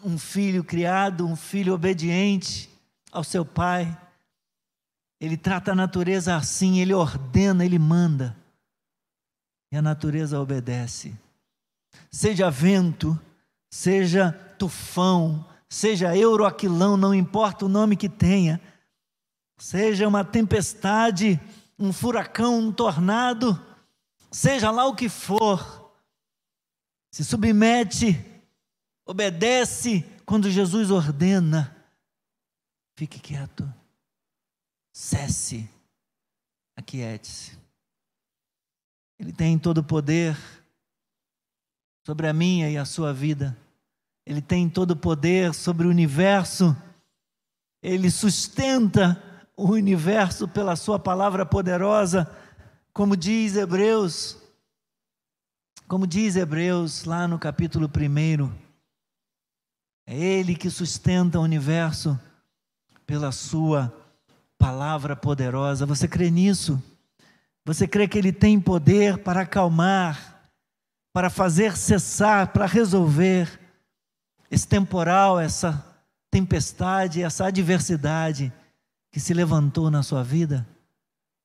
um 0.05 0.19
filho 0.19 0.65
criado, 0.65 1.27
um 1.27 1.37
filho 1.37 1.73
obediente 1.73 2.69
ao 3.13 3.23
seu 3.23 3.45
pai. 3.45 3.97
Ele 5.21 5.37
trata 5.37 5.73
a 5.73 5.77
natureza 5.77 6.35
assim, 6.35 6.81
ele 6.81 6.93
ordena, 6.93 7.65
ele 7.65 7.79
manda. 7.79 8.37
E 9.71 9.77
a 9.77 9.83
natureza 9.83 10.41
obedece. 10.41 11.15
Seja 12.11 12.51
vento, 12.51 13.19
seja 13.71 14.33
tufão, 14.59 15.47
seja 15.69 16.17
euroaquilão, 16.17 16.97
não 16.97 17.15
importa 17.15 17.65
o 17.65 17.69
nome 17.69 17.97
que 17.97 18.09
tenha, 18.09 18.61
seja 19.57 20.09
uma 20.09 20.25
tempestade, 20.25 21.41
um 21.79 21.93
furacão, 21.93 22.59
um 22.59 22.73
tornado, 22.73 23.61
seja 24.31 24.71
lá 24.71 24.87
o 24.87 24.95
que 24.95 25.09
for, 25.09 25.93
se 27.11 27.25
submete 27.25 28.33
obedece 29.05 30.05
quando 30.25 30.51
Jesus 30.51 30.91
ordena. 30.91 31.77
Fique 32.97 33.19
quieto, 33.19 33.73
cesse, 34.93 35.69
aquiete-se. 36.77 37.59
Ele 39.19 39.33
tem 39.33 39.59
todo 39.59 39.79
o 39.79 39.85
poder 39.85 40.37
sobre 42.07 42.29
a 42.29 42.33
minha 42.33 42.71
e 42.71 42.77
a 42.77 42.85
sua 42.85 43.13
vida. 43.13 43.57
Ele 44.27 44.43
tem 44.43 44.69
todo 44.69 44.93
o 44.93 44.97
poder 44.97 45.55
sobre 45.55 45.87
o 45.87 45.91
universo. 45.91 46.77
Ele 47.83 48.11
sustenta 48.11 49.21
o 49.63 49.71
universo 49.71 50.49
pela 50.49 50.75
sua 50.75 50.99
palavra 50.99 51.47
poderosa, 51.47 52.29
como 52.93 53.17
diz 53.17 53.55
Hebreus. 53.55 54.37
Como 55.87 56.05
diz 56.05 56.35
Hebreus 56.35 57.05
lá 57.05 57.29
no 57.29 57.39
capítulo 57.39 57.89
1, 57.89 58.51
é 60.05 60.17
Ele 60.17 60.57
que 60.57 60.69
sustenta 60.69 61.39
o 61.39 61.43
universo 61.43 62.19
pela 63.07 63.31
Sua 63.31 63.93
palavra 64.59 65.15
poderosa. 65.15 65.87
Você 65.87 66.09
crê 66.09 66.29
nisso? 66.29 66.83
Você 67.65 67.87
crê 67.87 68.09
que 68.09 68.19
Ele 68.19 68.33
tem 68.33 68.61
poder 68.61 69.19
para 69.19 69.43
acalmar, 69.43 70.51
para 71.13 71.31
fazer 71.31 71.77
cessar, 71.77 72.53
para 72.53 72.67
resolver 72.67 73.61
esse 74.51 74.67
temporal, 74.67 75.39
essa 75.39 75.87
tempestade, 76.31 77.23
essa 77.23 77.47
adversidade 77.47 78.53
que 79.13 79.21
se 79.21 79.33
levantou 79.33 79.91
na 79.91 80.03
sua 80.03 80.25
vida? 80.25 80.67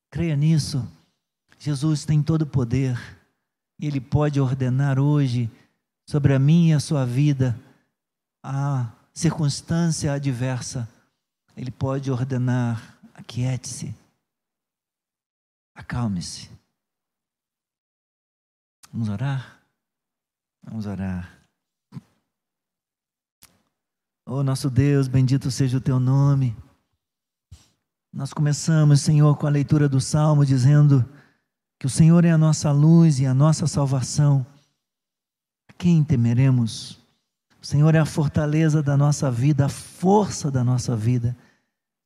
Creia 0.10 0.36
nisso. 0.36 0.88
Jesus 1.60 2.06
tem 2.06 2.24
todo 2.24 2.44
o 2.44 2.48
poder 2.48 2.98
e 3.78 3.86
Ele 3.86 4.00
pode 4.02 4.40
ordenar 4.40 4.98
hoje 4.98 5.52
sobre 6.10 6.34
a 6.34 6.40
minha 6.40 6.74
e 6.74 6.78
a 6.78 6.80
sua 6.80 7.06
vida 7.06 7.60
a 8.50 8.90
circunstância 9.14 10.14
adversa, 10.14 10.88
Ele 11.56 11.70
pode 11.70 12.10
ordenar: 12.10 12.98
aquiete-se, 13.14 13.94
acalme-se. 15.76 16.50
Vamos 18.92 19.10
orar? 19.10 19.60
Vamos 20.64 20.86
orar. 20.86 21.38
Oh, 24.26 24.44
nosso 24.44 24.70
Deus, 24.70 25.08
bendito 25.08 25.52
seja 25.52 25.78
o 25.78 25.82
teu 25.82 26.00
nome. 26.00 26.56
Nós 28.18 28.34
começamos, 28.34 29.02
Senhor, 29.02 29.38
com 29.38 29.46
a 29.46 29.50
leitura 29.52 29.88
do 29.88 30.02
Salmo, 30.02 30.44
dizendo 30.44 31.08
que 31.80 31.86
o 31.86 31.90
Senhor 31.90 32.26
é 32.26 32.32
a 32.32 32.38
nossa 32.38 32.72
luz 32.72 33.20
e 33.20 33.28
a 33.28 33.34
nossa 33.34 33.68
salvação. 33.68 34.44
A 35.70 35.74
quem 35.74 36.04
temeremos? 36.04 37.00
O 37.62 37.66
Senhor 37.68 37.94
é 37.94 38.00
a 38.00 38.06
fortaleza 38.06 38.82
da 38.82 38.98
nossa 38.98 39.30
vida, 39.30 39.68
a 39.68 39.70
força 39.70 40.50
da 40.50 40.64
nossa 40.64 40.96
vida. 40.96 41.38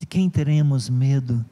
De 0.02 0.06
quem 0.06 0.30
teremos 0.30 0.90
medo? 0.90 1.46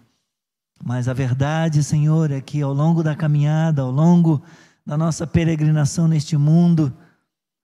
Mas 0.84 1.08
a 1.08 1.14
verdade, 1.14 1.82
Senhor, 1.82 2.30
é 2.30 2.42
que 2.42 2.62
ao 2.62 2.74
longo 2.74 3.02
da 3.02 3.16
caminhada, 3.16 3.82
ao 3.82 3.92
longo 3.92 4.44
da 4.86 4.98
nossa 4.98 5.26
peregrinação 5.26 6.06
neste 6.06 6.36
mundo, 6.36 6.94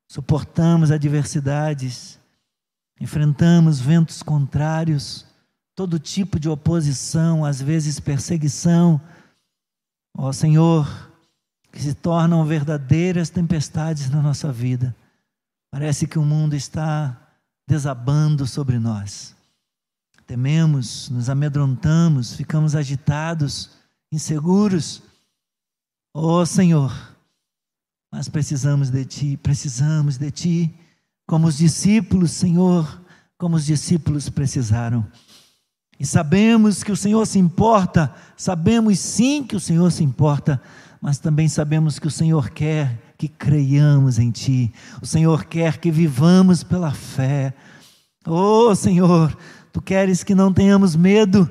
suportamos 0.07 0.91
adversidades, 0.91 2.17
enfrentamos 3.01 3.81
ventos 3.81 4.23
contrários, 4.23 5.25
todo 5.75 5.99
tipo 5.99 6.39
de 6.39 6.47
oposição, 6.47 7.43
às 7.43 7.61
vezes 7.61 7.99
perseguição. 7.99 8.99
Ó 10.17 10.31
Senhor, 10.31 11.11
que 11.71 11.81
se 11.81 11.93
tornam 11.93 12.45
verdadeiras 12.45 13.29
tempestades 13.29 14.09
na 14.09 14.21
nossa 14.21 14.51
vida. 14.51 14.95
Parece 15.69 16.07
que 16.07 16.17
o 16.17 16.23
mundo 16.23 16.55
está 16.55 17.21
desabando 17.67 18.47
sobre 18.47 18.79
nós. 18.79 19.35
Tememos, 20.25 21.09
nos 21.09 21.29
amedrontamos, 21.29 22.33
ficamos 22.33 22.75
agitados, 22.75 23.71
inseguros. 24.11 25.03
Oh 26.13 26.45
Senhor, 26.45 26.93
mas 28.09 28.29
precisamos 28.29 28.89
de 28.89 29.03
Ti, 29.03 29.37
precisamos 29.37 30.17
de 30.17 30.31
Ti, 30.31 30.79
como 31.27 31.47
os 31.47 31.57
discípulos, 31.57 32.31
Senhor, 32.31 33.01
como 33.37 33.57
os 33.57 33.65
discípulos 33.65 34.29
precisaram. 34.29 35.05
E 35.99 36.05
sabemos 36.05 36.83
que 36.83 36.91
o 36.91 36.95
Senhor 36.95 37.25
se 37.25 37.39
importa, 37.39 38.13
sabemos 38.35 38.99
sim 38.99 39.43
que 39.43 39.55
o 39.55 39.59
Senhor 39.59 39.91
se 39.91 40.03
importa, 40.03 40.61
mas 41.01 41.17
também 41.17 41.47
sabemos 41.47 41.99
que 41.99 42.07
o 42.07 42.11
Senhor 42.11 42.49
quer 42.49 42.99
que 43.17 43.27
creiamos 43.27 44.19
em 44.19 44.29
Ti. 44.31 44.73
O 45.01 45.05
Senhor 45.05 45.45
quer 45.45 45.77
que 45.77 45.89
vivamos 45.89 46.63
pela 46.63 46.91
fé. 46.91 47.53
Oh, 48.25 48.75
Senhor, 48.75 49.35
Tu 49.75 49.81
queres 49.81 50.23
que 50.23 50.33
não 50.33 50.53
tenhamos 50.53 50.95
medo. 50.95 51.49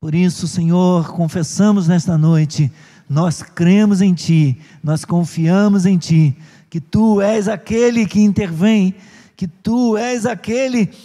Por 0.00 0.14
isso, 0.14 0.48
Senhor, 0.48 1.12
confessamos 1.12 1.86
nesta 1.86 2.16
noite, 2.16 2.72
nós 3.06 3.42
cremos 3.42 4.00
em 4.00 4.14
Ti, 4.14 4.58
nós 4.82 5.04
confiamos 5.04 5.84
em 5.84 5.98
Ti, 5.98 6.34
que 6.70 6.80
Tu 6.80 7.20
és 7.20 7.48
aquele 7.48 8.06
que 8.06 8.20
intervém, 8.22 8.94
que 9.36 9.46
Tu 9.46 9.98
és 9.98 10.24
aquele 10.24 10.86
que 10.86 10.96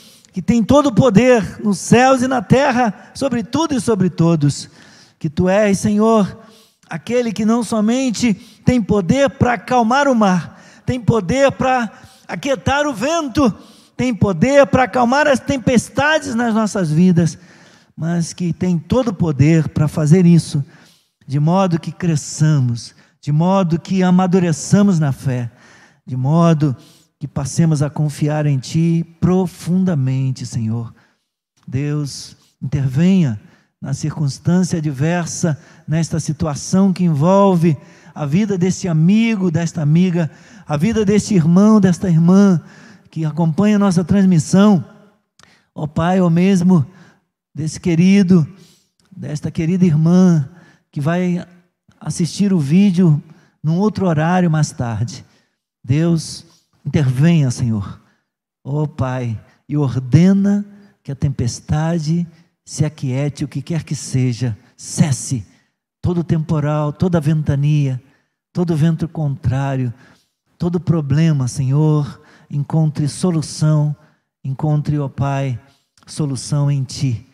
tem 0.42 0.64
todo 0.64 0.88
o 0.88 0.96
poder 0.96 1.60
nos 1.64 1.80
céus 1.80 2.22
e 2.22 2.28
na 2.28 2.42
terra, 2.42 3.12
sobre 3.14 3.44
tudo 3.44 3.76
e 3.76 3.82
sobre 3.82 4.10
todos. 4.10 4.70
Que 5.18 5.30
Tu 5.30 5.50
és, 5.50 5.80
Senhor, 5.80 6.38
aquele 6.90 7.32
que 7.32 7.46
não 7.46 7.64
somente 7.64 8.34
tem 8.66 8.82
poder 8.82 9.30
para 9.32 9.54
acalmar 9.54 10.08
o 10.08 10.16
mar, 10.16 10.62
tem 10.86 11.00
poder 11.00 11.52
para 11.52 11.92
aquietar 12.28 12.86
o 12.86 12.94
vento, 12.94 13.54
tem 13.96 14.14
poder 14.14 14.68
para 14.68 14.84
acalmar 14.84 15.28
as 15.28 15.40
tempestades 15.40 16.36
nas 16.36 16.54
nossas 16.54 16.92
vidas, 16.92 17.38
mas 17.96 18.32
que 18.32 18.54
tem 18.54 18.78
todo 18.78 19.10
o 19.10 19.14
poder 19.14 19.70
para 19.70 19.88
fazer 19.88 20.26
isso, 20.26 20.64
de 21.26 21.40
modo 21.40 21.80
que 21.80 21.92
cresçamos, 21.92 22.94
de 23.20 23.32
modo 23.32 23.80
que 23.80 24.04
amadureçamos 24.04 25.00
na 25.00 25.12
fé, 25.12 25.50
de 26.06 26.16
modo 26.16 26.76
que 26.76 26.97
passemos 27.26 27.82
a 27.82 27.90
confiar 27.90 28.46
em 28.46 28.60
Ti 28.60 29.06
profundamente, 29.22 30.46
Senhor. 30.46 30.94
Deus, 31.66 32.36
intervenha 32.62 33.40
na 33.82 33.94
circunstância 33.94 34.80
adversa, 34.80 35.58
nesta 35.88 36.20
situação 36.20 36.92
que 36.92 37.06
envolve 37.06 37.78
a 38.14 38.26
vida 38.26 38.58
desse 38.58 38.88
amigo, 38.88 39.50
desta 39.50 39.82
amiga, 39.82 40.30
a 40.68 40.76
vida 40.76 41.06
deste 41.06 41.34
irmão, 41.34 41.80
desta 41.80 42.10
irmã 42.10 42.62
que 43.10 43.24
acompanha 43.24 43.78
a 43.78 43.80
nossa 43.80 44.04
transmissão, 44.04 44.84
ó 45.74 45.88
Pai, 45.88 46.20
ou 46.20 46.30
mesmo 46.30 46.86
desse 47.54 47.80
querido, 47.80 48.48
desta 49.16 49.50
querida 49.50 49.86
irmã 49.86 50.48
que 50.92 51.00
vai 51.00 51.46
assistir 52.00 52.54
o 52.54 52.60
vídeo 52.60 53.22
num 53.64 53.78
outro 53.78 54.08
horário 54.08 54.50
mais 54.50 54.72
tarde. 54.72 55.24
Deus, 55.84 56.46
intervenha, 56.88 57.52
Senhor. 57.52 58.02
Ó 58.64 58.88
Pai, 58.88 59.40
e 59.68 59.78
ordena 59.78 60.66
que 61.04 61.12
a 61.12 61.16
tempestade 61.16 62.26
se 62.66 62.86
aquiete, 62.86 63.44
o 63.44 63.48
que 63.48 63.62
quer 63.62 63.84
que 63.84 63.96
seja, 63.96 64.58
cesse 64.76 65.46
todo 66.02 66.24
temporal, 66.24 66.94
toda 66.94 67.20
ventania, 67.20 68.02
todo 68.54 68.76
vento 68.76 69.08
contrário, 69.08 69.94
todo 70.58 70.80
problema, 70.80 71.48
Senhor, 71.48 72.22
encontre 72.50 73.08
solução, 73.08 73.96
encontre, 74.44 74.98
ó 74.98 75.10
Pai, 75.10 75.60
solução 76.06 76.72
em 76.72 76.84
Ti. 76.84 77.26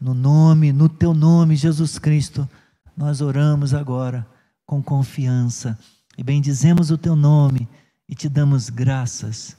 No 0.00 0.14
nome, 0.14 0.72
no 0.72 0.88
Teu 0.88 1.12
nome, 1.12 1.56
Jesus 1.56 1.98
Cristo, 1.98 2.48
nós 2.96 3.20
oramos 3.20 3.74
agora 3.74 4.26
com 4.64 4.80
confiança 4.80 5.76
e 6.16 6.22
bendizemos 6.22 6.90
o 6.90 6.98
Teu 6.98 7.16
nome 7.16 7.68
e 8.10 8.14
te 8.16 8.28
damos 8.28 8.68
graças. 8.68 9.56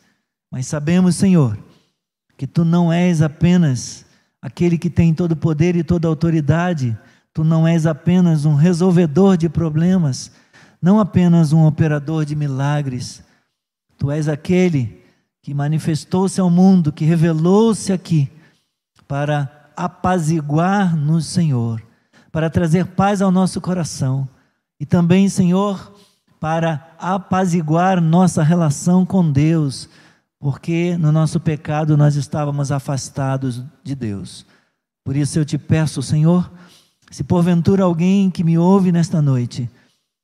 Mas 0.51 0.67
sabemos, 0.67 1.15
Senhor, 1.15 1.57
que 2.37 2.45
Tu 2.45 2.65
não 2.65 2.91
és 2.91 3.21
apenas 3.21 4.05
aquele 4.41 4.77
que 4.77 4.89
tem 4.89 5.13
todo 5.13 5.37
poder 5.37 5.77
e 5.77 5.83
toda 5.83 6.09
autoridade, 6.09 6.97
Tu 7.33 7.45
não 7.45 7.65
és 7.65 7.85
apenas 7.85 8.43
um 8.43 8.55
resolvedor 8.55 9.37
de 9.37 9.47
problemas, 9.47 10.33
não 10.81 10.99
apenas 10.99 11.53
um 11.53 11.65
operador 11.65 12.25
de 12.25 12.35
milagres. 12.35 13.23
Tu 13.97 14.11
és 14.11 14.27
aquele 14.27 15.01
que 15.41 15.53
manifestou-se 15.53 16.41
ao 16.41 16.49
mundo, 16.49 16.91
que 16.91 17.05
revelou-se 17.05 17.93
aqui 17.93 18.29
para 19.07 19.71
apaziguar 19.77 20.95
no 20.97 21.21
Senhor, 21.21 21.81
para 22.31 22.49
trazer 22.49 22.87
paz 22.87 23.21
ao 23.21 23.31
nosso 23.31 23.61
coração 23.61 24.27
e 24.77 24.85
também, 24.85 25.29
Senhor, 25.29 25.93
para 26.41 26.95
apaziguar 26.97 28.01
nossa 28.01 28.41
relação 28.41 29.05
com 29.05 29.31
Deus, 29.31 29.87
porque 30.39 30.97
no 30.97 31.11
nosso 31.11 31.39
pecado 31.39 31.95
nós 31.95 32.15
estávamos 32.15 32.71
afastados 32.71 33.63
de 33.83 33.93
Deus. 33.93 34.43
Por 35.05 35.15
isso 35.15 35.37
eu 35.37 35.45
te 35.45 35.59
peço, 35.59 36.01
Senhor, 36.01 36.51
se 37.11 37.23
porventura 37.23 37.83
alguém 37.83 38.31
que 38.31 38.43
me 38.43 38.57
ouve 38.57 38.91
nesta 38.91 39.21
noite 39.21 39.69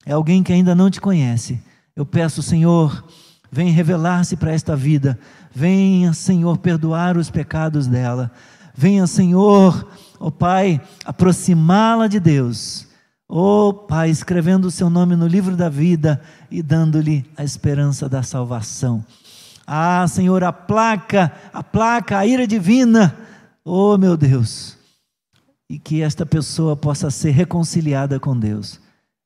é 0.07 0.13
alguém 0.13 0.41
que 0.41 0.51
ainda 0.51 0.73
não 0.73 0.89
te 0.89 0.99
conhece, 0.99 1.61
eu 1.95 2.05
peço, 2.05 2.41
Senhor, 2.41 3.05
vem 3.51 3.69
revelar-se 3.69 4.35
para 4.37 4.53
esta 4.53 4.75
vida, 4.75 5.19
venha, 5.53 6.13
Senhor, 6.13 6.57
perdoar 6.57 7.15
os 7.15 7.29
pecados 7.29 7.85
dela, 7.85 8.31
venha, 8.73 9.05
Senhor, 9.05 9.87
ó 10.19 10.27
oh 10.27 10.31
Pai, 10.31 10.81
aproximá-la 11.05 12.07
de 12.07 12.19
Deus, 12.19 12.86
Oh, 13.29 13.73
Pai, 13.73 14.09
escrevendo 14.09 14.65
o 14.65 14.71
seu 14.71 14.89
nome 14.89 15.15
no 15.15 15.27
livro 15.27 15.57
da 15.57 15.67
vida 15.67 16.21
e 16.49 16.63
dando-lhe 16.63 17.29
a 17.35 17.43
esperança 17.43 18.07
da 18.07 18.23
salvação. 18.23 19.03
Ah, 19.65 20.07
Senhor, 20.07 20.45
a 20.45 20.53
placa, 20.53 21.33
a 21.51 21.61
placa, 21.61 22.17
a 22.17 22.25
ira 22.25 22.47
divina. 22.47 23.17
Oh, 23.65 23.97
meu 23.97 24.15
Deus. 24.15 24.77
E 25.69 25.77
que 25.77 26.01
esta 26.01 26.25
pessoa 26.25 26.77
possa 26.77 27.11
ser 27.11 27.31
reconciliada 27.31 28.17
com 28.17 28.39
Deus. 28.39 28.79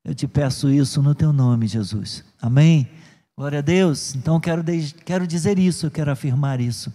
Eu 0.03 0.15
te 0.15 0.27
peço 0.27 0.71
isso 0.71 1.03
no 1.03 1.13
teu 1.13 1.31
nome, 1.31 1.67
Jesus. 1.67 2.23
Amém. 2.41 2.89
Glória 3.37 3.59
a 3.59 3.61
Deus. 3.61 4.15
Então 4.15 4.39
quero, 4.39 4.63
quero 5.05 5.27
dizer 5.27 5.59
isso, 5.59 5.91
quero 5.91 6.11
afirmar 6.11 6.59
isso. 6.59 6.91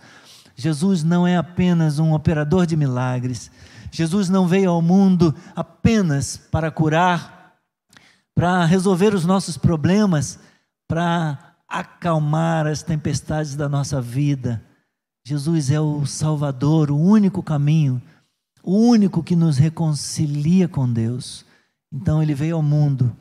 Jesus 0.57 1.05
não 1.05 1.25
é 1.25 1.37
apenas 1.37 2.01
um 2.01 2.13
operador 2.13 2.67
de 2.67 2.77
milagres. 2.77 3.49
Jesus 3.97 4.29
não 4.29 4.47
veio 4.47 4.71
ao 4.71 4.83
mundo 4.83 5.35
apenas 5.55 6.37
para 6.37 6.71
curar, 6.71 7.55
para 8.35 8.63
resolver 8.67 9.15
os 9.15 9.25
nossos 9.25 9.57
problemas, 9.57 10.39
para 10.87 11.55
acalmar 11.67 12.67
as 12.67 12.83
tempestades 12.83 13.57
da 13.57 13.71
nossa 13.71 13.99
vida. 13.99 14.63
Jesus 15.27 15.71
é 15.71 15.81
o 15.81 16.05
Salvador, 16.05 16.91
o 16.91 16.99
único 16.99 17.43
caminho, 17.43 18.03
o 18.63 18.77
único 18.77 19.23
que 19.23 19.35
nos 19.35 19.57
reconcilia 19.57 20.69
com 20.69 20.93
Deus. 20.93 21.47
Então 21.91 22.23
ele 22.23 22.35
veio 22.35 22.57
ao 22.57 22.63
mundo 22.63 23.17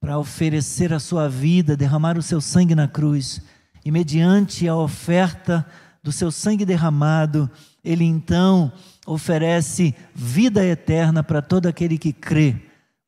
para 0.00 0.18
oferecer 0.18 0.92
a 0.92 0.98
sua 0.98 1.28
vida, 1.28 1.76
derramar 1.76 2.18
o 2.18 2.22
seu 2.22 2.40
sangue 2.40 2.74
na 2.74 2.88
cruz, 2.88 3.40
e 3.84 3.92
mediante 3.92 4.66
a 4.66 4.74
oferta 4.74 5.64
do 6.02 6.10
seu 6.10 6.32
sangue 6.32 6.64
derramado, 6.64 7.48
ele 7.84 8.04
então 8.04 8.72
oferece 9.06 9.94
vida 10.14 10.64
eterna 10.64 11.22
para 11.22 11.42
todo 11.42 11.66
aquele 11.66 11.98
que 11.98 12.12
crê. 12.12 12.56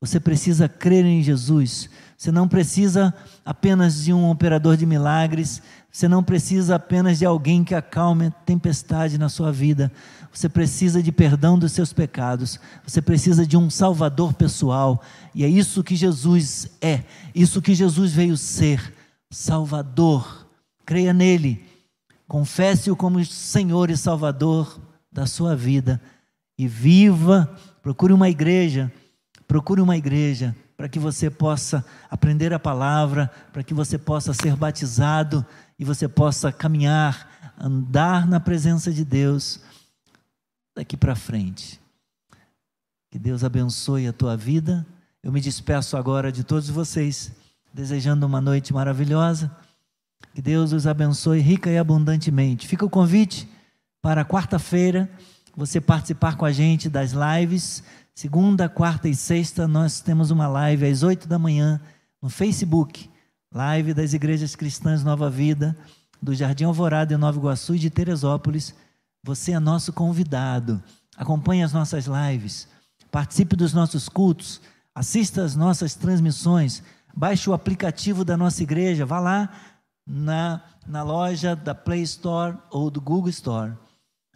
Você 0.00 0.20
precisa 0.20 0.68
crer 0.68 1.04
em 1.04 1.22
Jesus. 1.22 1.88
Você 2.16 2.30
não 2.30 2.48
precisa 2.48 3.14
apenas 3.44 4.04
de 4.04 4.12
um 4.12 4.30
operador 4.30 4.76
de 4.76 4.84
milagres. 4.84 5.62
Você 5.90 6.08
não 6.08 6.22
precisa 6.22 6.74
apenas 6.74 7.18
de 7.18 7.24
alguém 7.24 7.62
que 7.62 7.74
acalme 7.74 8.26
a 8.26 8.30
tempestade 8.30 9.16
na 9.16 9.28
sua 9.28 9.52
vida. 9.52 9.90
Você 10.32 10.48
precisa 10.48 11.02
de 11.02 11.12
perdão 11.12 11.58
dos 11.58 11.72
seus 11.72 11.92
pecados. 11.92 12.58
Você 12.86 13.00
precisa 13.00 13.46
de 13.46 13.56
um 13.56 13.70
Salvador 13.70 14.34
pessoal. 14.34 15.00
E 15.34 15.44
é 15.44 15.48
isso 15.48 15.84
que 15.84 15.94
Jesus 15.94 16.68
é. 16.80 17.04
Isso 17.34 17.62
que 17.62 17.74
Jesus 17.74 18.12
veio 18.12 18.36
ser. 18.36 18.92
Salvador. 19.30 20.48
Creia 20.84 21.12
nele. 21.12 21.64
Confesse-o 22.26 22.96
como 22.96 23.24
Senhor 23.24 23.90
e 23.90 23.96
Salvador 23.96 24.80
da 25.12 25.26
sua 25.26 25.54
vida 25.54 26.00
e 26.58 26.66
viva. 26.66 27.54
Procure 27.82 28.12
uma 28.12 28.28
igreja, 28.28 28.92
procure 29.46 29.80
uma 29.80 29.96
igreja 29.96 30.56
para 30.76 30.88
que 30.88 30.98
você 30.98 31.30
possa 31.30 31.84
aprender 32.10 32.52
a 32.52 32.58
palavra, 32.58 33.30
para 33.52 33.62
que 33.62 33.74
você 33.74 33.96
possa 33.96 34.32
ser 34.32 34.56
batizado 34.56 35.44
e 35.78 35.84
você 35.84 36.08
possa 36.08 36.50
caminhar, 36.50 37.54
andar 37.58 38.26
na 38.26 38.40
presença 38.40 38.92
de 38.92 39.04
Deus 39.04 39.60
daqui 40.74 40.96
para 40.96 41.14
frente. 41.14 41.80
Que 43.10 43.18
Deus 43.18 43.44
abençoe 43.44 44.08
a 44.08 44.12
tua 44.12 44.36
vida. 44.36 44.84
Eu 45.22 45.30
me 45.30 45.40
despeço 45.40 45.96
agora 45.96 46.32
de 46.32 46.42
todos 46.42 46.68
vocês, 46.68 47.32
desejando 47.72 48.26
uma 48.26 48.40
noite 48.40 48.72
maravilhosa. 48.72 49.54
Que 50.34 50.42
Deus 50.42 50.72
os 50.72 50.84
abençoe 50.84 51.38
rica 51.38 51.70
e 51.70 51.78
abundantemente. 51.78 52.66
Fica 52.66 52.84
o 52.84 52.90
convite 52.90 53.48
para 54.02 54.24
quarta-feira 54.24 55.08
você 55.56 55.80
participar 55.80 56.36
com 56.36 56.44
a 56.44 56.50
gente 56.50 56.90
das 56.90 57.12
lives. 57.12 57.84
Segunda, 58.12 58.68
quarta 58.68 59.08
e 59.08 59.14
sexta 59.14 59.68
nós 59.68 60.00
temos 60.00 60.32
uma 60.32 60.48
live 60.48 60.86
às 60.86 61.04
oito 61.04 61.28
da 61.28 61.38
manhã 61.38 61.80
no 62.20 62.28
Facebook, 62.28 63.08
live 63.52 63.94
das 63.94 64.12
Igrejas 64.12 64.56
Cristãs 64.56 65.04
Nova 65.04 65.30
Vida, 65.30 65.76
do 66.20 66.34
Jardim 66.34 66.64
Alvorada 66.64 67.14
em 67.14 67.16
Nova 67.16 67.38
Iguaçu 67.38 67.76
e 67.76 67.78
de 67.78 67.88
Teresópolis. 67.88 68.74
Você 69.22 69.52
é 69.52 69.60
nosso 69.60 69.92
convidado. 69.92 70.82
Acompanhe 71.16 71.62
as 71.62 71.72
nossas 71.72 72.06
lives, 72.06 72.66
participe 73.08 73.54
dos 73.54 73.72
nossos 73.72 74.08
cultos, 74.08 74.60
assista 74.92 75.44
às 75.44 75.54
nossas 75.54 75.94
transmissões, 75.94 76.82
baixe 77.16 77.48
o 77.48 77.52
aplicativo 77.52 78.24
da 78.24 78.36
nossa 78.36 78.64
igreja, 78.64 79.06
vá 79.06 79.20
lá 79.20 79.48
na, 80.06 80.62
na 80.86 81.02
loja 81.02 81.56
da 81.56 81.74
Play 81.74 82.02
Store 82.02 82.56
ou 82.70 82.90
do 82.90 83.00
Google 83.00 83.30
Store. 83.30 83.72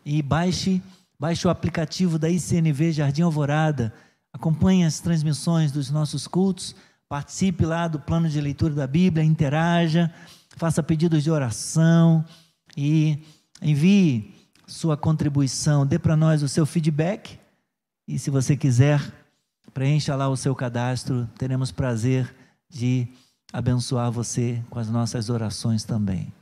E 0.04 0.22
baixe, 0.22 0.82
baixe 1.18 1.46
o 1.46 1.50
aplicativo 1.50 2.18
da 2.18 2.30
ICNV 2.30 2.92
Jardim 2.92 3.22
Alvorada, 3.22 3.92
acompanhe 4.32 4.84
as 4.84 5.00
transmissões 5.00 5.70
dos 5.72 5.90
nossos 5.90 6.26
cultos, 6.26 6.74
participe 7.08 7.64
lá 7.64 7.88
do 7.88 8.00
plano 8.00 8.28
de 8.28 8.40
leitura 8.40 8.74
da 8.74 8.86
Bíblia, 8.86 9.24
interaja, 9.24 10.12
faça 10.56 10.82
pedidos 10.82 11.22
de 11.22 11.30
oração 11.30 12.24
e 12.76 13.18
envie 13.60 14.34
sua 14.66 14.96
contribuição, 14.96 15.86
dê 15.86 15.98
para 15.98 16.16
nós 16.16 16.42
o 16.42 16.48
seu 16.48 16.66
feedback 16.66 17.38
e 18.08 18.18
se 18.18 18.30
você 18.30 18.56
quiser, 18.56 19.02
preencha 19.74 20.16
lá 20.16 20.30
o 20.30 20.36
seu 20.36 20.54
cadastro, 20.54 21.28
teremos 21.36 21.70
prazer 21.70 22.34
de 22.66 23.06
abençoar 23.52 24.10
você 24.10 24.62
com 24.70 24.78
as 24.78 24.88
nossas 24.88 25.30
orações 25.30 25.84
também. 25.84 26.32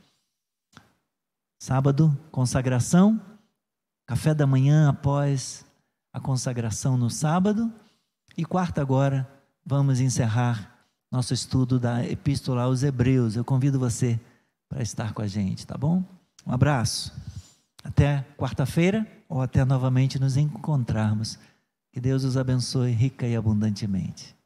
Sábado, 1.59 2.17
consagração. 2.31 3.21
Café 4.05 4.33
da 4.33 4.47
manhã 4.47 4.89
após 4.89 5.65
a 6.13 6.19
consagração 6.19 6.97
no 6.97 7.09
sábado. 7.09 7.71
E 8.37 8.45
quarta 8.45 8.81
agora, 8.81 9.27
vamos 9.65 9.99
encerrar 9.99 10.77
nosso 11.11 11.33
estudo 11.33 11.79
da 11.79 12.05
Epístola 12.05 12.63
aos 12.63 12.83
Hebreus. 12.83 13.35
Eu 13.35 13.43
convido 13.43 13.79
você 13.79 14.19
para 14.69 14.81
estar 14.81 15.13
com 15.13 15.21
a 15.21 15.27
gente, 15.27 15.65
tá 15.65 15.77
bom? 15.77 16.03
Um 16.45 16.53
abraço. 16.53 17.13
Até 17.83 18.25
quarta-feira 18.37 19.05
ou 19.27 19.41
até 19.41 19.65
novamente 19.65 20.19
nos 20.19 20.37
encontrarmos. 20.37 21.39
Que 21.91 21.99
Deus 21.99 22.23
os 22.23 22.37
abençoe 22.37 22.91
rica 22.91 23.25
e 23.25 23.35
abundantemente. 23.35 24.36